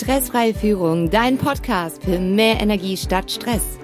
Stressfreie 0.00 0.54
Führung, 0.54 1.10
dein 1.10 1.38
Podcast 1.38 2.04
für 2.04 2.20
mehr 2.20 2.60
Energie 2.60 2.96
statt 2.96 3.32
Stress. 3.32 3.80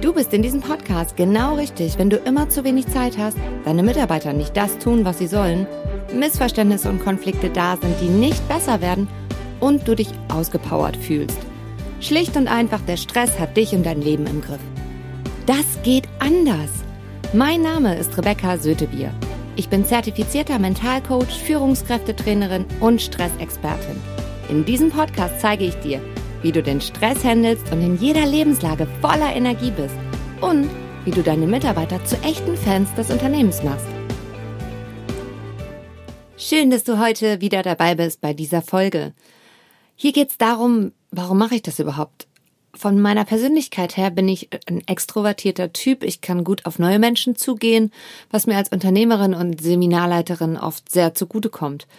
Du 0.00 0.14
bist 0.14 0.32
in 0.32 0.40
diesem 0.40 0.62
Podcast 0.62 1.14
genau 1.14 1.56
richtig, 1.56 1.98
wenn 1.98 2.08
du 2.08 2.16
immer 2.16 2.48
zu 2.48 2.64
wenig 2.64 2.86
Zeit 2.86 3.18
hast, 3.18 3.36
deine 3.66 3.82
Mitarbeiter 3.82 4.32
nicht 4.32 4.56
das 4.56 4.78
tun, 4.78 5.04
was 5.04 5.18
sie 5.18 5.26
sollen, 5.26 5.66
Missverständnisse 6.14 6.88
und 6.88 7.04
Konflikte 7.04 7.50
da 7.50 7.76
sind, 7.76 8.00
die 8.00 8.08
nicht 8.08 8.48
besser 8.48 8.80
werden 8.80 9.08
und 9.60 9.86
du 9.86 9.94
dich 9.94 10.08
ausgepowert 10.32 10.96
fühlst. 10.96 11.38
Schlicht 12.00 12.34
und 12.38 12.48
einfach, 12.48 12.80
der 12.80 12.96
Stress 12.96 13.38
hat 13.38 13.58
dich 13.58 13.74
und 13.74 13.84
dein 13.84 14.00
Leben 14.00 14.26
im 14.26 14.40
Griff. 14.40 14.60
Das 15.44 15.82
geht 15.82 16.08
anders. 16.18 16.70
Mein 17.34 17.60
Name 17.60 17.94
ist 17.98 18.16
Rebecca 18.16 18.56
Sötebier. 18.56 19.12
Ich 19.54 19.68
bin 19.68 19.84
zertifizierter 19.84 20.58
Mentalcoach, 20.58 21.42
Führungskräftetrainerin 21.44 22.64
und 22.80 23.02
Stressexpertin. 23.02 24.15
In 24.48 24.64
diesem 24.64 24.90
Podcast 24.90 25.40
zeige 25.40 25.64
ich 25.64 25.74
dir, 25.76 26.00
wie 26.42 26.52
du 26.52 26.62
den 26.62 26.80
Stress 26.80 27.24
handelst 27.24 27.72
und 27.72 27.82
in 27.82 27.98
jeder 27.98 28.24
Lebenslage 28.24 28.86
voller 29.00 29.34
Energie 29.34 29.72
bist 29.72 29.96
und 30.40 30.70
wie 31.04 31.10
du 31.10 31.22
deine 31.22 31.48
Mitarbeiter 31.48 32.04
zu 32.04 32.16
echten 32.22 32.56
Fans 32.56 32.94
des 32.94 33.10
Unternehmens 33.10 33.64
machst. 33.64 33.86
Schön, 36.36 36.70
dass 36.70 36.84
du 36.84 37.00
heute 37.00 37.40
wieder 37.40 37.64
dabei 37.64 37.96
bist 37.96 38.20
bei 38.20 38.34
dieser 38.34 38.62
Folge. 38.62 39.14
Hier 39.96 40.12
geht 40.12 40.30
es 40.30 40.38
darum, 40.38 40.92
warum 41.10 41.38
mache 41.38 41.56
ich 41.56 41.62
das 41.62 41.80
überhaupt? 41.80 42.28
Von 42.72 43.00
meiner 43.00 43.24
Persönlichkeit 43.24 43.96
her 43.96 44.10
bin 44.10 44.28
ich 44.28 44.50
ein 44.68 44.86
extrovertierter 44.86 45.72
Typ. 45.72 46.04
Ich 46.04 46.20
kann 46.20 46.44
gut 46.44 46.66
auf 46.66 46.78
neue 46.78 47.00
Menschen 47.00 47.34
zugehen, 47.34 47.90
was 48.30 48.46
mir 48.46 48.56
als 48.56 48.68
Unternehmerin 48.68 49.34
und 49.34 49.60
Seminarleiterin 49.60 50.56
oft 50.56 50.92
sehr 50.92 51.14
zugutekommt. 51.14 51.88
kommt. 51.88 51.96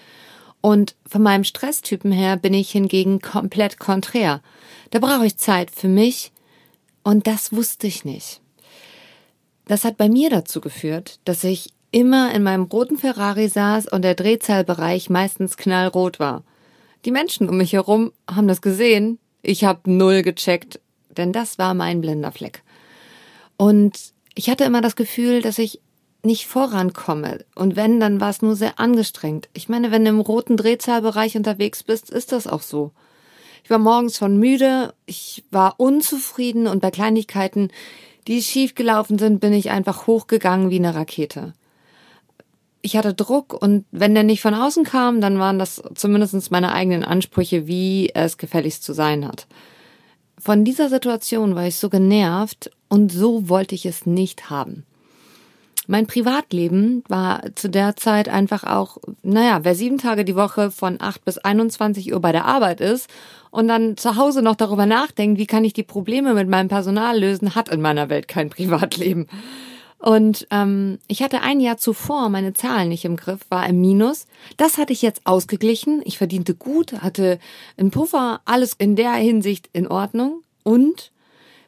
Und 0.62 0.96
von 1.06 1.22
meinem 1.22 1.44
Stresstypen 1.44 2.12
her 2.12 2.38
bin 2.38 2.54
ich 2.54 2.72
hingegen 2.72 3.20
komplett 3.20 3.80
konträr. 3.80 4.42
Da 4.90 5.00
brauche 5.00 5.26
ich 5.26 5.38
Zeit 5.38 5.72
für 5.72 5.88
mich 5.88 6.32
und 7.04 7.28
das 7.28 7.54
wusste 7.54 7.88
ich 7.88 8.06
nicht. 8.06 8.42
Das 9.66 9.84
hat 9.84 9.98
bei 9.98 10.10
mir 10.10 10.30
dazu 10.30 10.62
geführt, 10.62 11.20
dass 11.26 11.44
ich 11.44 11.70
immer 11.92 12.34
in 12.34 12.44
meinem 12.44 12.64
roten 12.64 12.98
Ferrari 12.98 13.48
saß 13.48 13.88
und 13.88 14.02
der 14.02 14.16
Drehzahlbereich 14.16 15.10
meistens 15.10 15.58
knallrot 15.58 16.20
war. 16.20 16.44
Die 17.06 17.12
Menschen 17.12 17.48
um 17.50 17.58
mich 17.58 17.74
herum 17.74 18.12
haben 18.30 18.48
das 18.48 18.62
gesehen. 18.62 19.20
Ich 19.42 19.64
habe 19.64 19.90
null 19.92 20.22
gecheckt, 20.22 20.80
denn 21.16 21.32
das 21.32 21.58
war 21.58 21.74
mein 21.74 22.02
blinder 22.02 22.32
Fleck. 22.32 22.64
Und 23.58 24.14
ich 24.36 24.50
hatte 24.50 24.66
immer 24.66 24.82
das 24.82 24.96
Gefühl, 24.96 25.42
dass 25.42 25.58
ich 25.58 25.80
nicht 26.24 26.48
vorankomme. 26.48 27.46
Und 27.56 27.76
wenn, 27.76 28.00
dann 28.00 28.20
war 28.20 28.30
es 28.30 28.42
nur 28.42 28.56
sehr 28.56 28.80
angestrengt. 28.80 29.50
Ich 29.54 29.70
meine, 29.70 29.92
wenn 29.92 30.04
du 30.04 30.10
im 30.10 30.20
roten 30.20 30.58
Drehzahlbereich 30.58 31.38
unterwegs 31.38 31.84
bist, 31.84 32.10
ist 32.10 32.32
das 32.32 32.48
auch 32.48 32.62
so. 32.62 32.92
Ich 33.64 33.70
war 33.70 33.80
morgens 33.80 34.18
schon 34.18 34.38
müde, 34.38 34.94
ich 35.06 35.44
war 35.52 35.76
unzufrieden 35.78 36.68
und 36.68 36.82
bei 36.82 36.90
Kleinigkeiten, 36.90 37.70
die 38.28 38.42
schief 38.42 38.76
gelaufen 38.76 39.20
sind, 39.20 39.40
bin 39.40 39.52
ich 39.54 39.72
einfach 39.72 40.08
hochgegangen 40.08 40.70
wie 40.70 40.78
eine 40.78 40.96
Rakete. 40.96 41.54
Ich 42.82 42.96
hatte 42.96 43.14
Druck 43.14 43.54
und 43.54 43.84
wenn 43.92 44.14
der 44.14 44.24
nicht 44.24 44.42
von 44.42 44.54
außen 44.54 44.86
kam, 44.86 45.20
dann 45.20 45.40
waren 45.40 45.60
das 45.60 45.84
zumindest 45.96 46.50
meine 46.50 46.72
eigenen 46.72 47.04
Ansprüche, 47.04 47.68
wie 47.68 48.12
es 48.14 48.38
gefälligst 48.38 48.84
zu 48.84 48.94
sein 48.94 49.28
hat. 49.28 49.48
Von 50.40 50.64
dieser 50.64 50.88
Situation 50.88 51.56
war 51.56 51.68
ich 51.68 51.76
so 51.76 51.90
genervt 51.90 52.72
und 52.88 53.12
so 53.12 53.50
wollte 53.50 53.76
ich 53.76 53.86
es 53.86 54.06
nicht 54.06 54.50
haben. 54.50 54.86
Mein 55.90 56.06
Privatleben 56.06 57.02
war 57.08 57.42
zu 57.56 57.70
der 57.70 57.96
Zeit 57.96 58.28
einfach 58.28 58.66
auch, 58.66 58.98
naja, 59.24 59.60
wer 59.64 59.74
sieben 59.74 59.98
Tage 59.98 60.26
die 60.26 60.36
Woche 60.36 60.70
von 60.70 60.98
acht 61.00 61.24
bis 61.24 61.38
21 61.38 62.14
Uhr 62.14 62.20
bei 62.20 62.34
der 62.34 62.44
Arbeit 62.44 62.82
ist 62.82 63.10
und 63.52 63.70
dann 63.70 63.96
zu 63.96 64.18
Hause 64.18 64.42
noch 64.42 64.56
darüber 64.56 64.86
nachdenkt, 64.86 65.40
wie 65.40 65.48
kann 65.48 65.64
ich 65.64 65.72
die 65.72 65.84
Probleme 65.84 66.34
mit 66.34 66.50
meinem 66.50 66.68
Personal 66.68 67.18
lösen, 67.18 67.56
hat 67.56 67.70
in 67.70 67.82
meiner 67.82 68.10
Welt 68.10 68.28
kein 68.28 68.50
Privatleben. 68.52 69.28
Und 70.00 70.46
ähm, 70.52 71.00
ich 71.08 71.24
hatte 71.24 71.42
ein 71.42 71.60
Jahr 71.62 71.78
zuvor 71.78 72.30
meine 72.30 72.54
Zahlen 72.54 72.90
nicht 72.90 73.06
im 73.06 73.16
Griff, 73.16 73.40
war 73.50 73.68
im 73.68 73.80
Minus. 73.80 74.28
Das 74.58 74.78
hatte 74.78 74.94
ich 74.94 75.02
jetzt 75.02 75.22
ausgeglichen. 75.24 76.02
Ich 76.04 76.18
verdiente 76.18 76.54
gut, 76.54 77.02
hatte 77.02 77.40
einen 77.78 77.92
Puffer, 77.92 78.42
alles 78.46 78.74
in 78.78 78.96
der 78.96 79.14
Hinsicht 79.14 79.70
in 79.74 79.88
Ordnung 79.88 80.42
und 80.64 81.12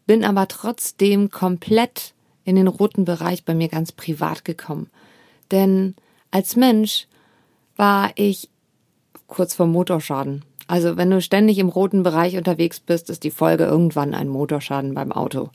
bin 0.06 0.26
aber 0.26 0.48
trotzdem 0.48 1.32
komplett 1.32 2.14
in 2.50 2.56
den 2.56 2.68
roten 2.68 3.06
Bereich 3.06 3.46
bei 3.46 3.54
mir 3.54 3.70
ganz 3.70 3.92
privat 3.92 4.44
gekommen. 4.44 4.90
Denn 5.52 5.96
als 6.32 6.56
Mensch 6.56 7.08
war 7.76 8.12
ich 8.16 8.50
kurz 9.28 9.54
vor 9.54 9.68
Motorschaden. 9.68 10.44
Also 10.68 10.98
wenn 10.98 11.10
du 11.10 11.22
ständig 11.22 11.60
im 11.60 11.70
roten 11.70 12.04
Bereich 12.04 12.38
unterwegs 12.38 12.80
bist, 12.80 13.10
ist 13.10 13.24
die 13.24 13.32
Folge 13.32 13.66
irgendwann 13.66 14.14
ein 14.14 14.28
Motorschaden 14.28 14.94
beim 14.94 15.12
Auto. 15.12 15.50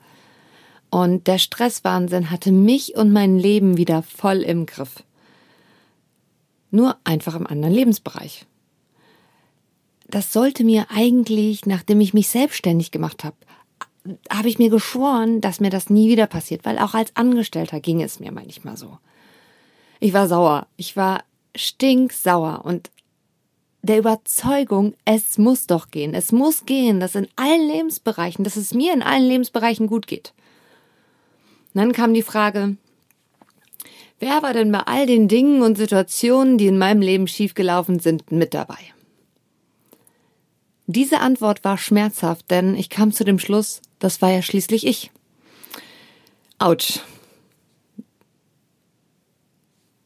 Und 0.90 1.26
der 1.26 1.38
Stresswahnsinn 1.38 2.30
hatte 2.30 2.52
mich 2.52 2.96
und 2.96 3.12
mein 3.12 3.38
Leben 3.38 3.76
wieder 3.76 4.02
voll 4.02 4.38
im 4.38 4.64
Griff. 4.64 5.02
Nur 6.70 6.96
einfach 7.02 7.34
im 7.34 7.46
anderen 7.46 7.74
Lebensbereich. 7.74 8.46
Das 10.06 10.32
sollte 10.32 10.62
mir 10.62 10.86
eigentlich, 10.90 11.66
nachdem 11.66 12.00
ich 12.00 12.14
mich 12.14 12.28
selbstständig 12.28 12.92
gemacht 12.92 13.24
habe, 13.24 13.36
habe 14.30 14.48
ich 14.48 14.58
mir 14.58 14.70
geschworen, 14.70 15.40
dass 15.40 15.60
mir 15.60 15.70
das 15.70 15.90
nie 15.90 16.08
wieder 16.08 16.26
passiert, 16.26 16.64
weil 16.64 16.78
auch 16.78 16.94
als 16.94 17.14
Angestellter 17.16 17.80
ging 17.80 18.02
es 18.02 18.20
mir 18.20 18.32
manchmal 18.32 18.76
so. 18.76 18.98
Ich 20.00 20.12
war 20.12 20.28
sauer. 20.28 20.66
Ich 20.76 20.96
war 20.96 21.24
stinksauer 21.56 22.64
und 22.64 22.90
der 23.82 23.98
Überzeugung, 23.98 24.94
es 25.04 25.36
muss 25.36 25.66
doch 25.66 25.90
gehen. 25.90 26.14
Es 26.14 26.32
muss 26.32 26.64
gehen, 26.64 27.00
dass 27.00 27.14
in 27.14 27.28
allen 27.36 27.68
Lebensbereichen, 27.68 28.42
dass 28.42 28.56
es 28.56 28.72
mir 28.72 28.94
in 28.94 29.02
allen 29.02 29.26
Lebensbereichen 29.26 29.86
gut 29.86 30.06
geht. 30.06 30.32
Und 31.74 31.80
dann 31.80 31.92
kam 31.92 32.14
die 32.14 32.22
Frage, 32.22 32.76
wer 34.20 34.42
war 34.42 34.54
denn 34.54 34.72
bei 34.72 34.80
all 34.80 35.06
den 35.06 35.28
Dingen 35.28 35.62
und 35.62 35.76
Situationen, 35.76 36.56
die 36.56 36.66
in 36.66 36.78
meinem 36.78 37.02
Leben 37.02 37.26
schiefgelaufen 37.26 37.98
sind, 37.98 38.32
mit 38.32 38.54
dabei? 38.54 38.78
Diese 40.86 41.20
Antwort 41.20 41.64
war 41.64 41.78
schmerzhaft, 41.78 42.50
denn 42.50 42.74
ich 42.74 42.90
kam 42.90 43.12
zu 43.12 43.24
dem 43.24 43.38
Schluss, 43.38 43.80
das 43.98 44.22
war 44.22 44.30
ja 44.30 44.42
schließlich 44.42 44.86
ich. 44.86 45.10
Autsch. 46.58 47.00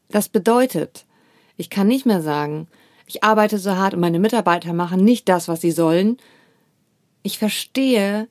Das 0.09 0.29
bedeutet, 0.29 1.05
ich 1.57 1.69
kann 1.69 1.87
nicht 1.87 2.05
mehr 2.05 2.21
sagen, 2.21 2.67
ich 3.05 3.23
arbeite 3.23 3.57
so 3.57 3.75
hart 3.75 3.93
und 3.93 3.99
meine 3.99 4.19
Mitarbeiter 4.19 4.73
machen 4.73 5.03
nicht 5.03 5.29
das, 5.29 5.47
was 5.47 5.61
sie 5.61 5.71
sollen. 5.71 6.17
Ich 7.21 7.37
verstehe 7.37 8.27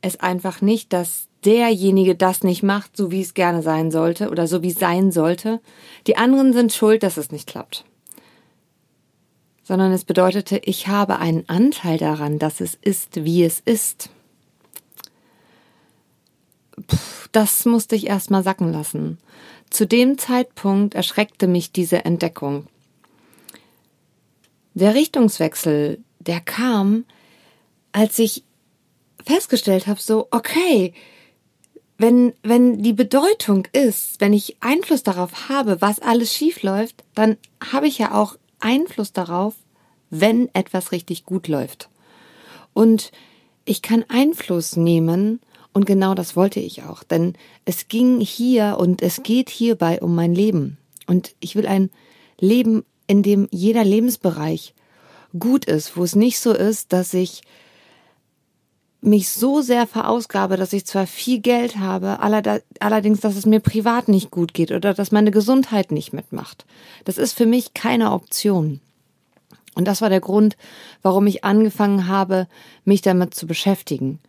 es 0.00 0.18
einfach 0.20 0.60
nicht, 0.60 0.92
dass 0.92 1.28
derjenige 1.44 2.14
das 2.14 2.42
nicht 2.42 2.62
macht, 2.62 2.96
so 2.96 3.10
wie 3.10 3.20
es 3.20 3.34
gerne 3.34 3.62
sein 3.62 3.90
sollte 3.90 4.30
oder 4.30 4.46
so 4.46 4.62
wie 4.62 4.70
es 4.70 4.78
sein 4.78 5.12
sollte. 5.12 5.60
Die 6.06 6.16
anderen 6.16 6.52
sind 6.52 6.72
schuld, 6.72 7.02
dass 7.02 7.16
es 7.16 7.30
nicht 7.30 7.46
klappt 7.46 7.84
sondern 9.66 9.90
es 9.90 10.04
bedeutete, 10.04 10.58
ich 10.58 10.86
habe 10.86 11.18
einen 11.18 11.48
Anteil 11.48 11.98
daran, 11.98 12.38
dass 12.38 12.60
es 12.60 12.76
ist, 12.76 13.24
wie 13.24 13.42
es 13.42 13.58
ist. 13.58 14.10
Puh, 16.86 16.96
das 17.32 17.64
musste 17.64 17.96
ich 17.96 18.06
erst 18.06 18.30
mal 18.30 18.42
sacken 18.42 18.72
lassen. 18.72 19.18
Zu 19.70 19.86
dem 19.86 20.18
Zeitpunkt 20.18 20.94
erschreckte 20.94 21.46
mich 21.46 21.72
diese 21.72 22.04
Entdeckung. 22.04 22.66
Der 24.74 24.94
Richtungswechsel, 24.94 26.00
der 26.18 26.40
kam, 26.40 27.04
als 27.92 28.18
ich 28.18 28.44
festgestellt 29.24 29.86
habe, 29.86 30.00
so, 30.00 30.28
okay, 30.30 30.92
wenn, 31.98 32.34
wenn 32.42 32.82
die 32.82 32.92
Bedeutung 32.92 33.66
ist, 33.72 34.20
wenn 34.20 34.32
ich 34.32 34.56
Einfluss 34.60 35.02
darauf 35.02 35.48
habe, 35.48 35.80
was 35.80 36.00
alles 36.00 36.34
schief 36.34 36.62
läuft, 36.62 37.04
dann 37.14 37.38
habe 37.72 37.88
ich 37.88 37.98
ja 37.98 38.14
auch 38.14 38.36
Einfluss 38.60 39.12
darauf, 39.12 39.54
wenn 40.10 40.54
etwas 40.54 40.92
richtig 40.92 41.24
gut 41.24 41.48
läuft. 41.48 41.88
Und 42.74 43.12
ich 43.64 43.82
kann 43.82 44.04
Einfluss 44.08 44.76
nehmen, 44.76 45.40
und 45.76 45.84
genau 45.84 46.14
das 46.14 46.36
wollte 46.36 46.58
ich 46.58 46.84
auch, 46.84 47.02
denn 47.02 47.34
es 47.66 47.88
ging 47.88 48.18
hier 48.18 48.78
und 48.80 49.02
es 49.02 49.22
geht 49.22 49.50
hierbei 49.50 50.00
um 50.00 50.14
mein 50.14 50.34
Leben. 50.34 50.78
Und 51.06 51.34
ich 51.38 51.54
will 51.54 51.66
ein 51.66 51.90
Leben, 52.40 52.82
in 53.06 53.22
dem 53.22 53.46
jeder 53.50 53.84
Lebensbereich 53.84 54.72
gut 55.38 55.66
ist, 55.66 55.94
wo 55.98 56.02
es 56.02 56.16
nicht 56.16 56.40
so 56.40 56.54
ist, 56.54 56.94
dass 56.94 57.12
ich 57.12 57.42
mich 59.02 59.28
so 59.28 59.60
sehr 59.60 59.86
verausgabe, 59.86 60.56
dass 60.56 60.72
ich 60.72 60.86
zwar 60.86 61.06
viel 61.06 61.40
Geld 61.40 61.76
habe, 61.76 62.20
allerdings, 62.20 63.20
dass 63.20 63.36
es 63.36 63.44
mir 63.44 63.60
privat 63.60 64.08
nicht 64.08 64.30
gut 64.30 64.54
geht 64.54 64.72
oder 64.72 64.94
dass 64.94 65.12
meine 65.12 65.30
Gesundheit 65.30 65.92
nicht 65.92 66.14
mitmacht. 66.14 66.64
Das 67.04 67.18
ist 67.18 67.34
für 67.34 67.44
mich 67.44 67.74
keine 67.74 68.12
Option. 68.12 68.80
Und 69.74 69.86
das 69.86 70.00
war 70.00 70.08
der 70.08 70.20
Grund, 70.20 70.56
warum 71.02 71.26
ich 71.26 71.44
angefangen 71.44 72.08
habe, 72.08 72.48
mich 72.86 73.02
damit 73.02 73.34
zu 73.34 73.46
beschäftigen. 73.46 74.20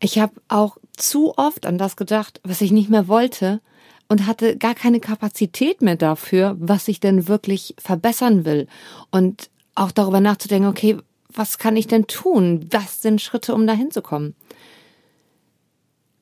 Ich 0.00 0.18
habe 0.18 0.34
auch 0.48 0.76
zu 0.96 1.36
oft 1.36 1.66
an 1.66 1.78
das 1.78 1.96
gedacht, 1.96 2.40
was 2.44 2.60
ich 2.60 2.72
nicht 2.72 2.90
mehr 2.90 3.08
wollte 3.08 3.60
und 4.08 4.26
hatte 4.26 4.56
gar 4.56 4.74
keine 4.74 5.00
Kapazität 5.00 5.82
mehr 5.82 5.96
dafür, 5.96 6.56
was 6.58 6.88
ich 6.88 7.00
denn 7.00 7.28
wirklich 7.28 7.74
verbessern 7.78 8.44
will. 8.44 8.66
Und 9.10 9.50
auch 9.74 9.90
darüber 9.90 10.20
nachzudenken, 10.20 10.68
okay, 10.68 10.98
was 11.28 11.58
kann 11.58 11.76
ich 11.76 11.86
denn 11.86 12.06
tun? 12.06 12.68
Was 12.70 13.02
sind 13.02 13.20
Schritte, 13.20 13.54
um 13.54 13.66
dahin 13.66 13.90
zu 13.90 14.02
kommen? 14.02 14.34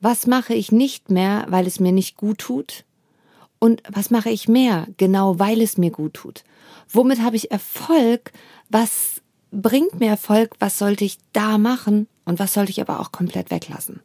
Was 0.01 0.27
mache 0.27 0.55
ich 0.55 0.73
nicht 0.73 1.11
mehr, 1.11 1.47
weil 1.49 1.67
es 1.67 1.81
mir 1.81 1.93
nicht 1.93 2.17
gut 2.17 2.39
tut? 2.39 2.85
Und 3.59 3.83
was 3.89 4.11
mache 4.11 4.31
ich 4.31 4.49
mehr, 4.49 4.87
genau 4.97 5.39
weil 5.39 5.63
es 5.63 5.79
mir 5.79 5.91
gut 5.91 6.15
tut? 6.15 6.45
Womit 6.91 7.23
habe 7.23 7.37
ich 7.37 7.51
Erfolg? 7.51 8.33
Was 8.69 9.23
bringt 9.51 10.01
mir 10.01 10.09
Erfolg? 10.09 10.57
Was 10.59 10.79
sollte 10.79 11.05
ich 11.05 11.19
da 11.33 11.59
machen? 11.59 12.09
Und 12.25 12.39
was 12.39 12.55
sollte 12.55 12.71
ich 12.71 12.81
aber 12.81 13.01
auch 13.01 13.13
komplett 13.13 13.51
weglassen? 13.51 14.01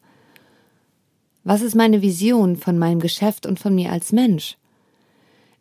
Was 1.44 1.62
ist 1.62 1.76
meine 1.76 2.02
Vision 2.02 2.58
von 2.58 2.78
meinem 2.78 3.00
Geschäft 3.00 3.46
und 3.46 3.60
von 3.60 3.74
mir 3.74 3.92
als 3.92 4.12
Mensch? 4.12 4.58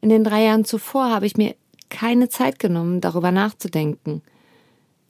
In 0.01 0.09
den 0.09 0.25
drei 0.25 0.45
Jahren 0.45 0.65
zuvor 0.65 1.11
habe 1.11 1.27
ich 1.27 1.37
mir 1.37 1.55
keine 1.89 2.29
Zeit 2.29 2.59
genommen, 2.59 3.01
darüber 3.01 3.31
nachzudenken. 3.31 4.23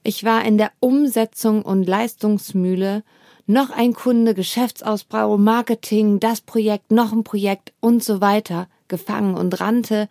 Ich 0.02 0.24
war 0.24 0.44
in 0.44 0.58
der 0.58 0.70
Umsetzung 0.80 1.62
und 1.62 1.84
Leistungsmühle, 1.84 3.02
noch 3.46 3.70
ein 3.70 3.94
Kunde, 3.94 4.34
Geschäftsausbau, 4.34 5.38
Marketing, 5.38 6.20
das 6.20 6.40
Projekt, 6.40 6.90
noch 6.90 7.12
ein 7.12 7.24
Projekt 7.24 7.72
und 7.80 8.04
so 8.04 8.20
weiter 8.20 8.68
gefangen 8.88 9.34
und 9.34 9.60
rannte 9.60 10.08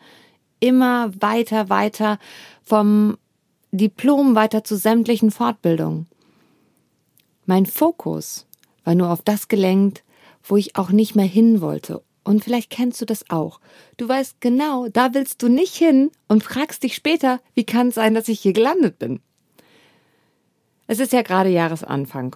immer 0.60 1.12
weiter, 1.22 1.70
weiter 1.70 2.20
vom 2.64 3.18
Diplom 3.72 4.36
weiter 4.36 4.64
zu 4.64 4.76
sämtlichen 4.76 5.30
Fortbildungen. 5.30 6.08
Mein 7.48 7.66
Fokus 7.66 8.46
war 8.84 8.94
nur 8.94 9.10
auf 9.10 9.22
das 9.24 9.48
gelenkt, 9.48 10.04
wo 10.44 10.58
ich 10.58 10.76
auch 10.76 10.90
nicht 10.90 11.16
mehr 11.16 11.26
hin 11.26 11.62
wollte. 11.62 12.04
Und 12.24 12.44
vielleicht 12.44 12.70
kennst 12.70 13.00
du 13.02 13.06
das 13.06 13.30
auch. 13.30 13.62
Du 13.96 14.08
weißt 14.08 14.42
genau, 14.42 14.90
da 14.90 15.14
willst 15.14 15.42
du 15.42 15.48
nicht 15.48 15.74
hin 15.74 16.12
und 16.28 16.44
fragst 16.44 16.84
dich 16.84 16.94
später, 16.94 17.40
wie 17.54 17.64
kann 17.64 17.88
es 17.88 17.96
sein, 17.96 18.14
dass 18.14 18.28
ich 18.28 18.42
hier 18.42 18.52
gelandet 18.52 19.00
bin? 19.00 19.22
Es 20.88 21.00
ist 21.00 21.14
ja 21.14 21.22
gerade 21.22 21.50
Jahresanfang. 21.50 22.36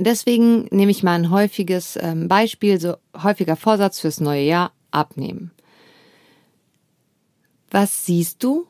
Deswegen 0.00 0.64
nehme 0.72 0.90
ich 0.90 1.04
mal 1.04 1.14
ein 1.14 1.30
häufiges 1.30 1.96
ähm, 2.00 2.26
Beispiel, 2.26 2.80
so 2.80 2.96
häufiger 3.22 3.54
Vorsatz 3.54 4.00
fürs 4.00 4.20
neue 4.20 4.42
Jahr, 4.42 4.72
abnehmen. 4.90 5.52
Was 7.70 8.04
siehst 8.04 8.42
du? 8.42 8.66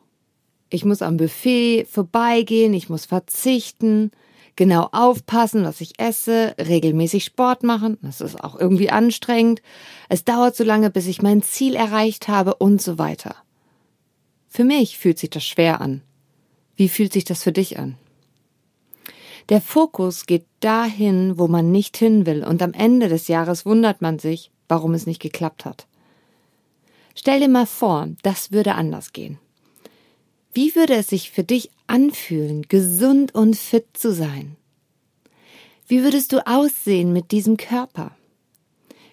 Ich 0.69 0.85
muss 0.85 1.01
am 1.01 1.17
Buffet 1.17 1.85
vorbeigehen, 1.85 2.75
ich 2.75 2.87
muss 2.87 3.05
verzichten, 3.05 4.11
genau 4.59 4.89
aufpassen, 4.91 5.63
was 5.63 5.79
ich 5.79 5.97
esse, 6.01 6.53
regelmäßig 6.59 7.23
Sport 7.23 7.63
machen, 7.63 7.97
das 8.01 8.19
ist 8.19 8.43
auch 8.43 8.59
irgendwie 8.59 8.89
anstrengend, 8.89 9.61
es 10.09 10.25
dauert 10.25 10.53
so 10.53 10.65
lange, 10.65 10.89
bis 10.89 11.07
ich 11.07 11.21
mein 11.21 11.41
Ziel 11.41 11.75
erreicht 11.75 12.27
habe 12.27 12.55
und 12.55 12.81
so 12.81 12.97
weiter. 12.97 13.35
Für 14.49 14.65
mich 14.65 14.97
fühlt 14.97 15.17
sich 15.17 15.29
das 15.29 15.45
schwer 15.45 15.79
an. 15.79 16.01
Wie 16.75 16.89
fühlt 16.89 17.13
sich 17.13 17.23
das 17.23 17.41
für 17.41 17.53
dich 17.53 17.79
an? 17.79 17.97
Der 19.47 19.61
Fokus 19.61 20.25
geht 20.25 20.45
dahin, 20.59 21.39
wo 21.39 21.47
man 21.47 21.71
nicht 21.71 21.95
hin 21.95 22.25
will, 22.25 22.43
und 22.43 22.61
am 22.61 22.73
Ende 22.73 23.07
des 23.07 23.29
Jahres 23.29 23.65
wundert 23.65 24.01
man 24.01 24.19
sich, 24.19 24.51
warum 24.67 24.93
es 24.93 25.05
nicht 25.05 25.21
geklappt 25.21 25.63
hat. 25.63 25.87
Stell 27.15 27.39
dir 27.39 27.47
mal 27.47 27.65
vor, 27.65 28.09
das 28.23 28.51
würde 28.51 28.75
anders 28.75 29.13
gehen. 29.13 29.39
Wie 30.53 30.75
würde 30.75 30.95
es 30.95 31.07
sich 31.07 31.31
für 31.31 31.45
dich 31.45 31.69
anfühlen, 31.89 32.63
gesund 32.63 33.33
und 33.33 33.55
fit 33.55 33.85
zu 33.93 34.13
sein? 34.13 34.55
Wie 35.87 36.03
würdest 36.03 36.33
du 36.33 36.45
aussehen 36.45 37.13
mit 37.13 37.31
diesem 37.31 37.57
Körper? 37.57 38.15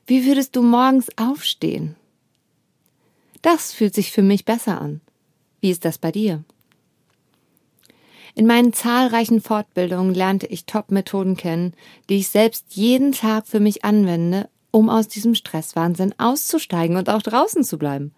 Wie 0.06 0.26
würdest 0.26 0.54
du 0.56 0.62
morgens 0.62 1.08
aufstehen? 1.16 1.96
Das 3.42 3.72
fühlt 3.72 3.94
sich 3.94 4.12
für 4.12 4.22
mich 4.22 4.44
besser 4.44 4.80
an. 4.80 5.00
Wie 5.60 5.70
ist 5.70 5.84
das 5.84 5.98
bei 5.98 6.12
dir? 6.12 6.44
In 8.34 8.46
meinen 8.46 8.74
zahlreichen 8.74 9.40
Fortbildungen 9.40 10.14
lernte 10.14 10.46
ich 10.46 10.66
Top-Methoden 10.66 11.38
kennen, 11.38 11.72
die 12.10 12.18
ich 12.18 12.28
selbst 12.28 12.76
jeden 12.76 13.12
Tag 13.12 13.46
für 13.46 13.60
mich 13.60 13.82
anwende, 13.82 14.50
um 14.70 14.90
aus 14.90 15.08
diesem 15.08 15.34
Stresswahnsinn 15.34 16.14
auszusteigen 16.18 16.98
und 16.98 17.08
auch 17.08 17.22
draußen 17.22 17.64
zu 17.64 17.78
bleiben. 17.78 18.14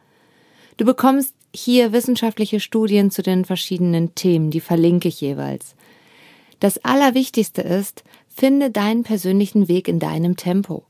Du 0.77 0.85
bekommst 0.85 1.35
hier 1.55 1.93
wissenschaftliche 1.93 2.61
Studien 2.61 3.11
zu 3.11 3.23
den 3.23 3.45
verschiedenen 3.45 4.15
Themen, 4.15 4.51
die 4.51 4.61
verlinke 4.61 5.09
ich 5.09 5.21
jeweils. 5.21 5.75
Das 6.61 6.85
Allerwichtigste 6.85 7.63
ist, 7.63 8.05
finde 8.29 8.71
deinen 8.71 9.03
persönlichen 9.03 9.69
Weg 9.69 9.89
in 9.89 9.99
deinem 9.99 10.37
Tempo. 10.37 10.85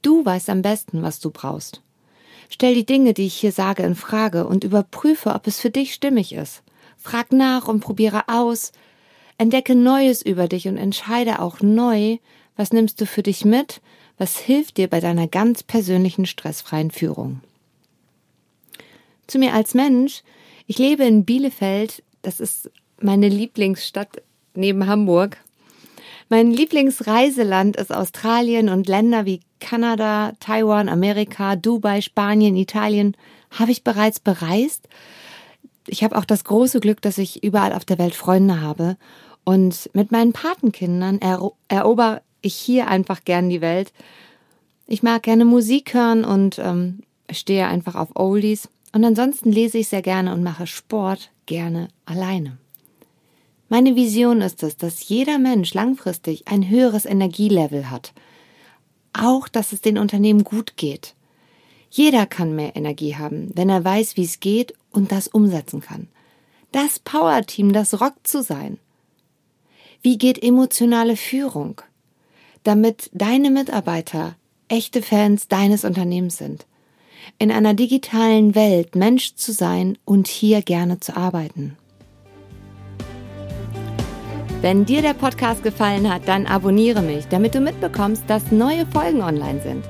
Du 0.00 0.24
weißt 0.24 0.50
am 0.50 0.62
besten, 0.62 1.02
was 1.02 1.20
du 1.20 1.30
brauchst. 1.30 1.82
Stell 2.48 2.74
die 2.74 2.86
Dinge, 2.86 3.14
die 3.14 3.26
ich 3.26 3.34
hier 3.34 3.52
sage, 3.52 3.82
in 3.82 3.94
Frage 3.94 4.46
und 4.46 4.64
überprüfe, 4.64 5.30
ob 5.30 5.46
es 5.46 5.60
für 5.60 5.70
dich 5.70 5.94
stimmig 5.94 6.34
ist. 6.34 6.62
Frag 6.98 7.32
nach 7.32 7.66
und 7.68 7.80
probiere 7.80 8.28
aus. 8.28 8.72
Entdecke 9.38 9.74
Neues 9.74 10.22
über 10.22 10.48
dich 10.48 10.68
und 10.68 10.76
entscheide 10.76 11.40
auch 11.40 11.60
neu, 11.60 12.18
was 12.56 12.72
nimmst 12.72 13.00
du 13.00 13.06
für 13.06 13.22
dich 13.22 13.44
mit, 13.44 13.80
was 14.18 14.38
hilft 14.38 14.76
dir 14.76 14.88
bei 14.88 15.00
deiner 15.00 15.26
ganz 15.26 15.62
persönlichen 15.62 16.26
stressfreien 16.26 16.90
Führung. 16.90 17.40
Zu 19.26 19.38
mir 19.38 19.54
als 19.54 19.74
Mensch. 19.74 20.22
Ich 20.66 20.78
lebe 20.78 21.04
in 21.04 21.24
Bielefeld. 21.24 22.02
Das 22.22 22.40
ist 22.40 22.70
meine 23.00 23.28
Lieblingsstadt 23.28 24.22
neben 24.54 24.86
Hamburg. 24.86 25.38
Mein 26.28 26.50
Lieblingsreiseland 26.50 27.76
ist 27.76 27.92
Australien 27.92 28.68
und 28.68 28.88
Länder 28.88 29.26
wie 29.26 29.40
Kanada, 29.60 30.32
Taiwan, 30.40 30.88
Amerika, 30.88 31.56
Dubai, 31.56 32.00
Spanien, 32.00 32.56
Italien 32.56 33.16
habe 33.50 33.70
ich 33.70 33.84
bereits 33.84 34.18
bereist. 34.18 34.88
Ich 35.86 36.02
habe 36.04 36.16
auch 36.16 36.24
das 36.24 36.44
große 36.44 36.80
Glück, 36.80 37.02
dass 37.02 37.18
ich 37.18 37.44
überall 37.44 37.72
auf 37.72 37.84
der 37.84 37.98
Welt 37.98 38.14
Freunde 38.14 38.60
habe. 38.60 38.96
Und 39.44 39.90
mit 39.92 40.12
meinen 40.12 40.32
Patenkindern 40.32 41.20
ero 41.20 41.56
erober 41.68 42.22
ich 42.40 42.54
hier 42.54 42.88
einfach 42.88 43.24
gern 43.24 43.48
die 43.48 43.60
Welt. 43.60 43.92
Ich 44.86 45.02
mag 45.02 45.22
gerne 45.22 45.44
Musik 45.44 45.94
hören 45.94 46.24
und 46.24 46.58
ähm, 46.58 47.00
stehe 47.30 47.66
einfach 47.66 47.94
auf 47.94 48.14
Oldies. 48.14 48.68
Und 48.92 49.04
ansonsten 49.04 49.50
lese 49.50 49.78
ich 49.78 49.88
sehr 49.88 50.02
gerne 50.02 50.32
und 50.32 50.42
mache 50.42 50.66
Sport 50.66 51.30
gerne 51.46 51.88
alleine. 52.04 52.58
Meine 53.68 53.96
Vision 53.96 54.42
ist 54.42 54.62
es, 54.62 54.76
dass 54.76 55.08
jeder 55.08 55.38
Mensch 55.38 55.72
langfristig 55.72 56.46
ein 56.46 56.68
höheres 56.68 57.06
Energielevel 57.06 57.90
hat. 57.90 58.12
Auch, 59.14 59.48
dass 59.48 59.72
es 59.72 59.80
den 59.80 59.96
Unternehmen 59.96 60.44
gut 60.44 60.76
geht. 60.76 61.14
Jeder 61.90 62.26
kann 62.26 62.54
mehr 62.54 62.76
Energie 62.76 63.16
haben, 63.16 63.50
wenn 63.54 63.70
er 63.70 63.82
weiß, 63.82 64.16
wie 64.16 64.24
es 64.24 64.40
geht 64.40 64.74
und 64.90 65.10
das 65.10 65.28
umsetzen 65.28 65.80
kann. 65.80 66.08
Das 66.70 66.98
Power-Team, 66.98 67.72
das 67.72 68.00
rockt 68.00 68.26
zu 68.26 68.42
sein. 68.42 68.78
Wie 70.02 70.18
geht 70.18 70.42
emotionale 70.42 71.16
Führung? 71.16 71.80
Damit 72.62 73.10
deine 73.12 73.50
Mitarbeiter 73.50 74.36
echte 74.68 75.02
Fans 75.02 75.48
deines 75.48 75.84
Unternehmens 75.84 76.36
sind 76.36 76.66
in 77.38 77.50
einer 77.50 77.74
digitalen 77.74 78.54
Welt 78.54 78.94
Mensch 78.94 79.34
zu 79.34 79.52
sein 79.52 79.98
und 80.04 80.28
hier 80.28 80.62
gerne 80.62 81.00
zu 81.00 81.16
arbeiten. 81.16 81.76
Wenn 84.60 84.84
dir 84.84 85.02
der 85.02 85.14
Podcast 85.14 85.64
gefallen 85.64 86.12
hat, 86.12 86.28
dann 86.28 86.46
abonniere 86.46 87.02
mich, 87.02 87.26
damit 87.26 87.54
du 87.54 87.60
mitbekommst, 87.60 88.22
dass 88.28 88.52
neue 88.52 88.86
Folgen 88.86 89.20
online 89.20 89.60
sind. 89.60 89.84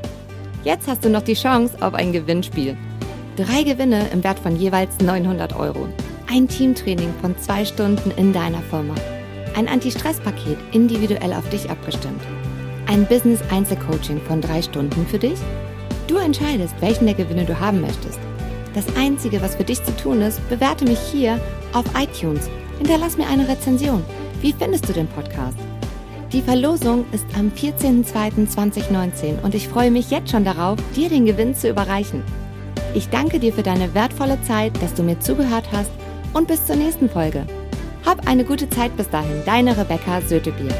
Jetzt 0.64 0.88
hast 0.88 1.04
du 1.04 1.10
noch 1.10 1.22
die 1.22 1.34
Chance 1.34 1.76
auf 1.82 1.92
ein 1.92 2.12
Gewinnspiel. 2.12 2.76
Drei 3.36 3.64
Gewinne 3.64 4.08
im 4.12 4.24
Wert 4.24 4.38
von 4.38 4.56
jeweils 4.56 4.98
900 5.00 5.54
Euro. 5.56 5.88
Ein 6.30 6.48
Teamtraining 6.48 7.12
von 7.20 7.36
zwei 7.38 7.64
Stunden 7.66 8.10
in 8.16 8.32
deiner 8.32 8.62
Firma. 8.62 8.94
Ein 9.54 9.68
Anti-Stress-Paket 9.68 10.56
individuell 10.72 11.34
auf 11.34 11.46
dich 11.50 11.68
abgestimmt. 11.68 12.22
Ein 12.86 13.06
Business-Einzelcoaching 13.06 14.20
von 14.22 14.40
drei 14.40 14.62
Stunden 14.62 15.06
für 15.06 15.18
dich 15.18 15.38
Du 16.08 16.16
entscheidest, 16.16 16.74
welchen 16.80 17.06
der 17.06 17.14
Gewinne 17.14 17.44
du 17.44 17.58
haben 17.58 17.80
möchtest. 17.80 18.18
Das 18.74 18.84
Einzige, 18.96 19.42
was 19.42 19.54
für 19.54 19.64
dich 19.64 19.82
zu 19.84 19.94
tun 19.96 20.20
ist, 20.22 20.46
bewerte 20.48 20.84
mich 20.84 20.98
hier 20.98 21.38
auf 21.72 21.84
iTunes. 21.98 22.48
Hinterlass 22.78 23.16
mir 23.16 23.28
eine 23.28 23.48
Rezension. 23.48 24.02
Wie 24.40 24.52
findest 24.52 24.88
du 24.88 24.92
den 24.92 25.06
Podcast? 25.08 25.58
Die 26.32 26.40
Verlosung 26.40 27.04
ist 27.12 27.26
am 27.38 27.50
14.02.2019 27.50 29.42
und 29.42 29.54
ich 29.54 29.68
freue 29.68 29.90
mich 29.90 30.10
jetzt 30.10 30.30
schon 30.30 30.44
darauf, 30.44 30.78
dir 30.96 31.10
den 31.10 31.26
Gewinn 31.26 31.54
zu 31.54 31.68
überreichen. 31.68 32.22
Ich 32.94 33.08
danke 33.10 33.38
dir 33.38 33.52
für 33.52 33.62
deine 33.62 33.94
wertvolle 33.94 34.40
Zeit, 34.42 34.72
dass 34.82 34.94
du 34.94 35.02
mir 35.02 35.20
zugehört 35.20 35.68
hast 35.72 35.90
und 36.32 36.48
bis 36.48 36.64
zur 36.64 36.76
nächsten 36.76 37.10
Folge. 37.10 37.46
Hab 38.06 38.26
eine 38.26 38.44
gute 38.44 38.68
Zeit 38.70 38.96
bis 38.96 39.08
dahin, 39.10 39.42
deine 39.44 39.76
Rebecca 39.76 40.22
Sötebier. 40.22 40.74